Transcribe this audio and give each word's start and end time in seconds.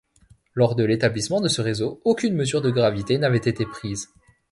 Lors 0.55 0.73
de 0.73 0.83
l'établissement 0.83 1.41
de 1.41 1.47
ce 1.47 1.61
réseau, 1.61 2.01
aucune 2.05 2.33
mesure 2.33 2.63
de 2.63 2.71
gravité 2.71 3.19
n'avait 3.19 3.37
été 3.37 3.67
prise. 3.67 4.09